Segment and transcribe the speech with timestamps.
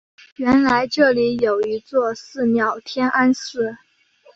[0.37, 3.77] 原来这里有一座寺庙天安寺。